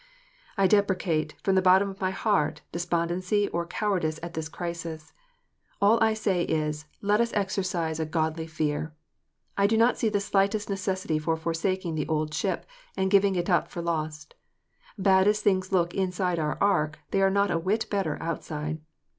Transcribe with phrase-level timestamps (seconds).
[0.57, 5.13] I deprecate, from the bottom of my heart, despondency or cowardice at this crisis.
[5.79, 8.95] All I say is, let us exercise a godly fear.
[9.59, 12.65] I do not see the slightest necessity for forsaking the old ship,
[12.97, 14.33] and giving it up for lost.
[14.97, 18.81] Bad as things look inside our ark, they are not a whit better outside.